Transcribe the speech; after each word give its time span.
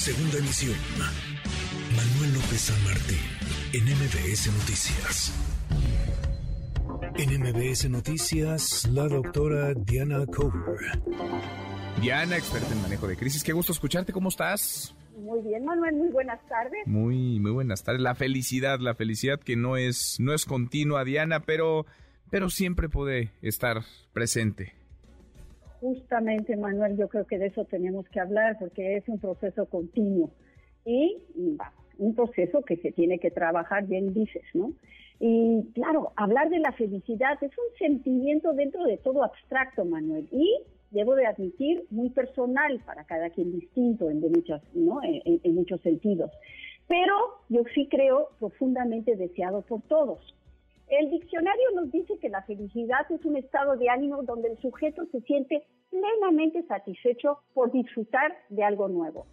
Segunda 0.00 0.38
emisión. 0.38 0.74
Manuel 1.94 2.32
López 2.32 2.58
San 2.58 2.84
Martín, 2.84 3.18
en 3.74 3.84
MBS 3.84 4.46
Noticias. 4.50 5.34
En 7.18 7.38
MBS 7.38 7.90
Noticias, 7.90 8.88
la 8.88 9.08
doctora 9.08 9.74
Diana 9.74 10.24
Cover. 10.24 10.78
Diana, 12.00 12.38
experta 12.38 12.72
en 12.72 12.80
manejo 12.80 13.08
de 13.08 13.18
crisis. 13.18 13.44
Qué 13.44 13.52
gusto 13.52 13.72
escucharte. 13.72 14.14
¿Cómo 14.14 14.30
estás? 14.30 14.96
Muy 15.18 15.42
bien, 15.42 15.66
Manuel. 15.66 15.94
Muy 15.96 16.08
buenas 16.08 16.40
tardes. 16.48 16.86
Muy, 16.86 17.38
muy 17.38 17.50
buenas 17.50 17.84
tardes. 17.84 18.00
La 18.00 18.14
felicidad, 18.14 18.80
la 18.80 18.94
felicidad 18.94 19.38
que 19.38 19.56
no 19.56 19.76
es, 19.76 20.16
no 20.18 20.32
es 20.32 20.46
continua, 20.46 21.04
Diana, 21.04 21.40
pero, 21.40 21.84
pero 22.30 22.48
siempre 22.48 22.88
puede 22.88 23.32
estar 23.42 23.84
presente. 24.14 24.79
Justamente, 25.80 26.56
Manuel, 26.56 26.96
yo 26.96 27.08
creo 27.08 27.26
que 27.26 27.38
de 27.38 27.46
eso 27.46 27.64
tenemos 27.64 28.06
que 28.08 28.20
hablar 28.20 28.58
porque 28.58 28.96
es 28.96 29.08
un 29.08 29.18
proceso 29.18 29.66
continuo 29.66 30.30
y 30.84 31.16
un 31.98 32.14
proceso 32.14 32.62
que 32.62 32.76
se 32.76 32.92
tiene 32.92 33.18
que 33.18 33.30
trabajar, 33.30 33.86
bien 33.86 34.12
dices, 34.12 34.42
¿no? 34.54 34.72
Y 35.18 35.64
claro, 35.74 36.12
hablar 36.16 36.48
de 36.48 36.58
la 36.58 36.72
felicidad 36.72 37.42
es 37.42 37.50
un 37.50 37.78
sentimiento 37.78 38.52
dentro 38.52 38.84
de 38.84 38.96
todo 38.98 39.22
abstracto, 39.22 39.84
Manuel, 39.84 40.28
y 40.32 40.62
debo 40.90 41.14
de 41.14 41.26
admitir 41.26 41.84
muy 41.90 42.10
personal 42.10 42.80
para 42.84 43.04
cada 43.04 43.30
quien 43.30 43.52
distinto 43.52 44.10
en, 44.10 44.20
de 44.20 44.30
muchas, 44.30 44.62
¿no? 44.74 45.00
en 45.02 45.54
muchos 45.54 45.80
sentidos. 45.82 46.30
Pero 46.88 47.14
yo 47.48 47.62
sí 47.74 47.86
creo 47.88 48.30
profundamente 48.38 49.14
deseado 49.14 49.62
por 49.62 49.82
todos. 49.82 50.34
El 50.90 51.08
diccionario 51.08 51.70
nos 51.76 51.92
dice 51.92 52.18
que 52.18 52.28
la 52.28 52.42
felicidad 52.42 53.06
es 53.10 53.24
un 53.24 53.36
estado 53.36 53.76
de 53.76 53.88
ánimo 53.88 54.24
donde 54.24 54.48
el 54.48 54.58
sujeto 54.58 55.06
se 55.12 55.20
siente 55.20 55.62
plenamente 55.88 56.64
satisfecho 56.64 57.38
por 57.54 57.70
disfrutar 57.70 58.36
de 58.48 58.64
algo 58.64 58.88
nuevo. 58.88 59.24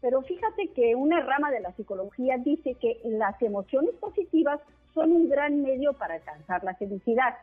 Pero 0.00 0.20
fíjate 0.22 0.68
que 0.74 0.96
una 0.96 1.20
rama 1.20 1.52
de 1.52 1.60
la 1.60 1.72
psicología 1.74 2.38
dice 2.38 2.74
que 2.74 3.00
las 3.04 3.40
emociones 3.40 3.94
positivas 4.00 4.60
son 4.92 5.12
un 5.12 5.28
gran 5.28 5.62
medio 5.62 5.92
para 5.92 6.14
alcanzar 6.14 6.64
la 6.64 6.74
felicidad. 6.74 7.34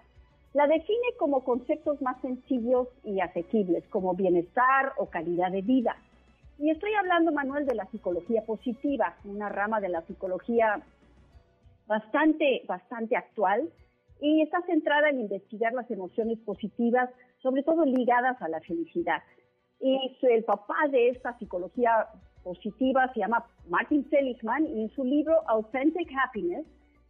La 0.54 0.68
define 0.68 1.14
como 1.18 1.46
conceptos 1.46 2.02
más 2.02 2.20
sencillos 2.22 2.90
y 3.06 3.22
asequibles, 3.22 3.86
como 3.90 4.14
bienestar 4.14 4.92
o 4.98 5.06
calidad 5.06 5.52
de 5.52 5.62
vida. 5.62 5.96
Y 6.60 6.70
estoy 6.70 6.94
hablando, 6.96 7.32
Manuel, 7.32 7.66
de 7.66 7.76
la 7.76 7.86
psicología 7.86 8.42
positiva, 8.42 9.16
una 9.24 9.48
rama 9.48 9.80
de 9.80 9.90
la 9.90 10.02
psicología 10.02 10.84
bastante, 11.88 12.64
bastante 12.68 13.16
actual 13.16 13.70
y 14.20 14.42
está 14.42 14.62
centrada 14.64 15.10
en 15.10 15.22
investigar 15.22 15.74
las 15.74 15.90
emociones 15.90 16.40
positivas, 16.40 17.10
sobre 17.42 17.64
todo 17.64 17.86
ligadas 17.86 18.42
a 18.42 18.50
la 18.50 18.60
felicidad. 18.62 19.22
Y 19.80 20.18
el 20.22 20.44
papá 20.44 20.88
de 20.92 21.10
esta 21.10 21.38
psicología 21.38 22.08
positiva 22.44 23.12
se 23.14 23.20
llama 23.20 23.46
Martin 23.70 24.10
Seligman 24.10 24.66
y 24.66 24.84
en 24.84 24.90
su 24.92 25.04
libro 25.04 25.36
Authentic 25.48 26.10
Happiness 26.24 26.66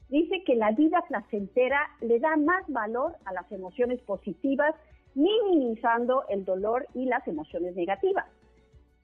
dice 0.09 0.44
que 0.45 0.55
la 0.55 0.72
vida 0.72 1.03
placentera 1.08 1.80
le 2.02 2.20
da 2.20 2.36
más 2.38 2.64
valor 2.67 3.16
a 3.25 3.33
las 3.33 3.50
emociones 3.52 4.02
positivas, 4.02 4.73
minimizando 5.16 6.23
el 6.30 6.45
dolor 6.45 6.88
y 6.94 7.05
las 7.05 7.28
emociones 7.28 7.75
negativas. 7.75 8.25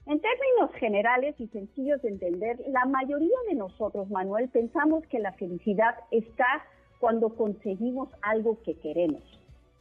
En 0.05 0.19
términos 0.19 0.71
generales 0.79 1.33
y 1.39 1.47
sencillos 1.47 2.01
de 2.01 2.09
entender, 2.09 2.59
la 2.67 2.85
mayoría 2.85 3.37
de 3.47 3.55
nosotros, 3.55 4.09
Manuel, 4.09 4.49
pensamos 4.49 5.05
que 5.07 5.19
la 5.19 5.31
felicidad 5.33 5.95
está 6.11 6.65
cuando 6.99 7.29
conseguimos 7.29 8.09
algo 8.21 8.57
que 8.63 8.75
queremos. 8.75 9.21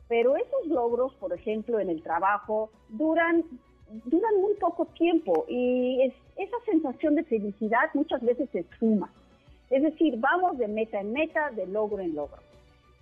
Pero 0.08 0.36
esos 0.36 0.66
logros, 0.66 1.12
por 1.14 1.32
ejemplo, 1.32 1.80
en 1.80 1.90
el 1.90 2.02
trabajo, 2.02 2.70
duran, 2.88 3.42
duran 4.04 4.40
muy 4.40 4.54
poco 4.54 4.86
tiempo 4.86 5.44
y 5.48 6.12
esa 6.36 6.56
sensación 6.66 7.16
de 7.16 7.24
felicidad 7.24 7.90
muchas 7.94 8.22
veces 8.22 8.48
se 8.50 8.64
suma. 8.78 9.12
Es 9.70 9.82
decir, 9.82 10.18
vamos 10.18 10.56
de 10.58 10.68
meta 10.68 11.00
en 11.00 11.12
meta, 11.12 11.50
de 11.50 11.66
logro 11.66 12.00
en 12.00 12.14
logro. 12.14 12.42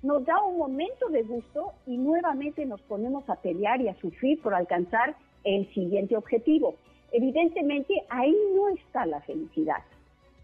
Nos 0.03 0.25
da 0.25 0.43
un 0.43 0.57
momento 0.57 1.09
de 1.09 1.23
gusto 1.23 1.73
y 1.87 1.99
nuevamente 1.99 2.65
nos 2.65 2.81
ponemos 2.83 3.29
a 3.29 3.37
pelear 3.37 3.81
y 3.83 3.89
a 3.89 4.01
sufrir 4.01 4.41
por 4.41 4.55
alcanzar 4.55 5.17
el 5.45 5.69
siguiente 5.75 6.17
objetivo. 6.17 6.77
Evidentemente, 7.13 7.95
ahí 8.09 8.37
no 8.55 8.69
está 8.69 9.07
la 9.07 9.21
felicidad. 9.23 9.83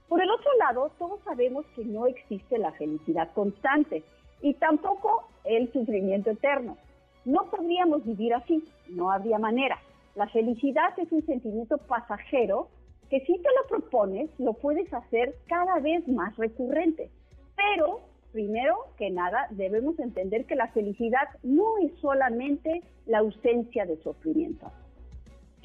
Por 0.08 0.22
el 0.22 0.30
otro 0.30 0.50
lado, 0.58 0.90
todos 0.98 1.20
sabemos 1.24 1.64
que 1.74 1.84
no 1.84 2.06
existe 2.06 2.58
la 2.58 2.72
felicidad 2.72 3.32
constante 3.34 4.04
y 4.40 4.54
tampoco 4.54 5.28
el 5.44 5.72
sufrimiento 5.72 6.30
eterno. 6.30 6.76
No 7.24 7.50
podríamos 7.50 8.04
vivir 8.04 8.34
así, 8.34 8.64
no 8.88 9.10
habría 9.10 9.38
manera. 9.38 9.78
La 10.14 10.28
felicidad 10.28 10.96
es 10.98 11.10
un 11.10 11.24
sentimiento 11.26 11.78
pasajero 11.78 12.68
que 13.10 13.20
si 13.20 13.34
te 13.38 13.48
lo 13.48 13.68
propones, 13.68 14.30
lo 14.38 14.54
puedes 14.54 14.92
hacer 14.92 15.34
cada 15.48 15.78
vez 15.80 16.06
más 16.08 16.36
recurrente. 16.36 17.10
Pero, 17.56 18.00
primero 18.32 18.76
que 18.96 19.10
nada, 19.10 19.46
debemos 19.50 19.98
entender 19.98 20.44
que 20.46 20.56
la 20.56 20.68
felicidad 20.68 21.28
no 21.42 21.78
es 21.78 21.92
solamente 22.00 22.82
la 23.06 23.18
ausencia 23.18 23.86
de 23.86 23.96
sufrimiento. 24.02 24.70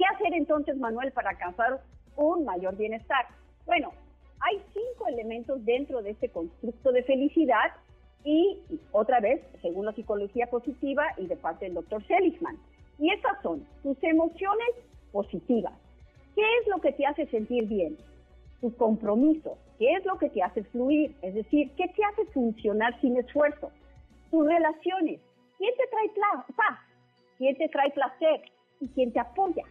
¿Qué 0.02 0.08
hacer 0.16 0.34
entonces, 0.34 0.76
Manuel, 0.78 1.12
para 1.12 1.30
alcanzar 1.30 1.80
un 2.16 2.44
mayor 2.44 2.76
bienestar? 2.76 3.28
Bueno, 3.68 3.92
hay 4.40 4.60
cinco 4.74 5.08
elementos 5.08 5.64
dentro 5.64 6.02
de 6.02 6.10
este 6.10 6.30
constructo 6.30 6.92
de 6.92 7.04
felicidad 7.04 7.72
y 8.24 8.58
otra 8.94 9.20
vez, 9.20 9.44
según 9.62 9.86
la 9.86 9.94
psicología 9.94 10.48
positiva 10.48 11.04
y 11.18 11.28
de 11.28 11.36
parte 11.36 11.66
del 11.66 11.76
doctor 11.76 12.04
Seligman. 12.08 12.58
Y 12.98 13.12
estas 13.12 13.44
son 13.44 13.64
tus 13.84 13.96
emociones 14.02 14.70
positivas. 15.12 15.74
¿Qué 16.34 16.42
es 16.42 16.68
lo 16.68 16.82
que 16.82 16.94
te 16.94 17.06
hace 17.06 17.28
sentir 17.28 17.68
bien? 17.68 17.96
Tu 18.60 18.76
compromiso. 18.78 19.56
¿Qué 19.78 19.94
es 19.94 20.04
lo 20.04 20.18
que 20.18 20.32
te 20.32 20.42
hace 20.42 20.64
fluir? 20.64 21.16
Es 21.22 21.36
decir, 21.36 21.70
¿qué 21.78 21.88
te 21.90 22.04
hace 22.06 22.26
funcionar 22.34 23.00
sin 23.02 23.18
esfuerzo? 23.18 23.70
Tus 24.32 24.48
relaciones. 24.48 25.22
¿Quién 25.60 25.76
te 25.78 25.88
trae 25.92 26.10
paz? 26.56 26.80
¿Quién 27.38 27.56
te 27.56 27.70
trae 27.70 27.92
placer? 27.92 28.42
¿Y 28.80 28.88
quién 28.88 29.14
te 29.14 29.20
apoya? 29.20 29.64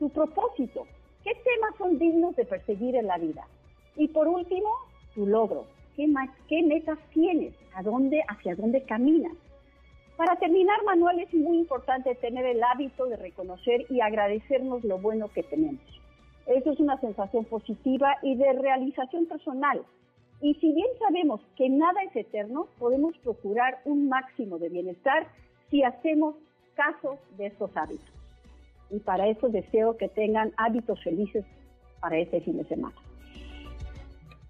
Tu 0.00 0.08
propósito, 0.08 0.86
qué 1.22 1.30
temas 1.44 1.76
son 1.76 1.98
dignos 1.98 2.34
de 2.34 2.46
perseguir 2.46 2.96
en 2.96 3.06
la 3.06 3.18
vida. 3.18 3.46
Y 3.96 4.08
por 4.08 4.26
último, 4.26 4.70
tu 5.14 5.26
logro, 5.26 5.66
qué, 5.94 6.62
metas 6.62 6.98
tienes, 7.12 7.54
hacia 7.74 8.54
dónde 8.56 8.82
caminas. 8.84 9.32
Para 10.16 10.36
terminar, 10.36 10.82
Manuel, 10.84 11.20
es 11.20 11.32
muy 11.34 11.58
importante 11.58 12.14
tener 12.14 12.46
el 12.46 12.62
hábito 12.62 13.06
de 13.06 13.16
reconocer 13.16 13.84
y 13.90 14.00
agradecernos 14.00 14.82
lo 14.84 14.98
bueno 14.98 15.28
que 15.28 15.42
tenemos. 15.42 15.82
Eso 16.46 16.72
es 16.72 16.80
una 16.80 16.98
sensación 17.00 17.44
positiva 17.44 18.16
y 18.22 18.36
de 18.36 18.54
realización 18.54 19.26
personal. 19.26 19.82
Y 20.40 20.54
si 20.54 20.72
bien 20.72 20.88
sabemos 20.98 21.42
que 21.56 21.68
nada 21.68 22.02
es 22.04 22.16
eterno, 22.16 22.68
podemos 22.78 23.16
procurar 23.18 23.80
un 23.84 24.08
máximo 24.08 24.58
de 24.58 24.70
bienestar 24.70 25.26
si 25.70 25.82
hacemos 25.82 26.36
caso 26.74 27.18
de 27.36 27.46
estos 27.46 27.76
hábitos 27.76 28.19
y 28.90 28.98
para 29.00 29.28
eso 29.28 29.48
deseo 29.48 29.96
que 29.96 30.08
tengan 30.08 30.52
hábitos 30.56 31.02
felices 31.02 31.44
para 32.00 32.18
este 32.18 32.40
fin 32.40 32.56
de 32.56 32.64
semana. 32.64 32.94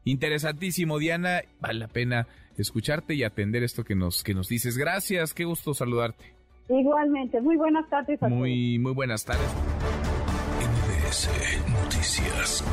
Interesantísimo, 0.04 0.98
Diana. 0.98 1.42
Vale 1.60 1.78
la 1.78 1.88
pena 1.88 2.26
escucharte 2.56 3.14
y 3.14 3.24
atender 3.24 3.62
esto 3.62 3.84
que 3.84 3.94
nos, 3.94 4.22
que 4.22 4.34
nos 4.34 4.48
dices. 4.48 4.76
Gracias, 4.76 5.34
qué 5.34 5.44
gusto 5.44 5.74
saludarte. 5.74 6.24
Igualmente, 6.68 7.40
muy 7.40 7.56
buenas 7.56 7.88
tardes 7.90 8.22
a 8.22 8.28
muy, 8.28 8.78
Muy 8.78 8.92
buenas 8.92 9.24
tardes. 9.24 9.48
NBS 10.60 11.28
Noticias. 11.82 12.64